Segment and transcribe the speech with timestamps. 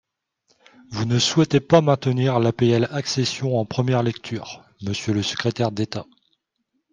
[0.89, 6.07] Vous ne souhaitez pas maintenir l’APL accession en première lecture, monsieur le secrétaire d’État.